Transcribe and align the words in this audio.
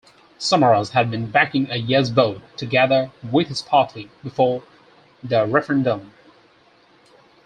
Samaras 0.39 0.93
had 0.93 1.11
been 1.11 1.29
backing 1.29 1.69
a 1.69 1.75
"Yes" 1.75 2.09
vote, 2.09 2.41
together 2.57 3.11
with 3.21 3.49
his 3.49 3.61
party, 3.61 4.09
before 4.23 4.63
the 5.23 5.45
referendum. 5.45 6.11